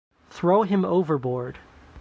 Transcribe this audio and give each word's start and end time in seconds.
Throw 0.31 0.63
him 0.63 0.83
overboard. 0.83 1.59